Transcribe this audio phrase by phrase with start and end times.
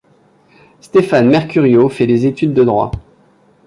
[0.79, 2.89] Stéphane Mercurio fait des études de droit.